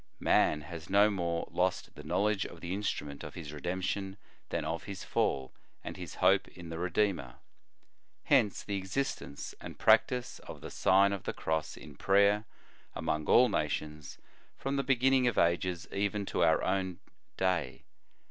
Man 0.19 0.61
has 0.61 0.89
no 0.89 1.11
more 1.11 1.47
lost 1.51 1.93
the 1.93 2.03
know 2.03 2.23
ledge 2.23 2.43
of 2.45 2.59
the 2.59 2.73
instrument 2.73 3.23
of 3.23 3.35
his 3.35 3.53
redemption 3.53 4.17
than 4.49 4.65
of 4.65 4.85
his 4.85 5.03
fall, 5.03 5.53
and 5.83 5.95
his 5.95 6.15
hope 6.15 6.47
in 6.47 6.69
the 6.69 6.79
Redeemer. 6.79 7.35
Hence 8.23 8.63
the 8.63 8.77
existence 8.77 9.53
and 9.61 9.77
practice 9.77 10.39
of 10.39 10.61
the 10.61 10.71
Sign 10.71 11.13
of 11.13 11.25
the 11.25 11.33
Cross 11.33 11.77
in 11.77 11.93
prayer, 11.95 12.45
among 12.95 13.27
all 13.27 13.47
nations, 13.47 14.17
from 14.57 14.75
the 14.75 14.81
beginning 14.83 15.27
of 15.27 15.37
ages 15.37 15.87
even 15.91 16.25
to 16.25 16.43
our 16.43 16.63
own 16.63 16.97
day. 17.37 17.83